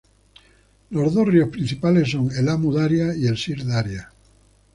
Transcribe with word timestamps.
Los 0.89 1.13
dos 1.13 1.27
ríos 1.27 1.49
principales 1.49 2.09
son 2.09 2.31
el 2.35 2.49
Amu 2.49 2.73
Daria 2.73 3.15
y 3.15 3.27
el 3.27 3.37
Sir 3.37 3.63
Daria. 3.63 4.11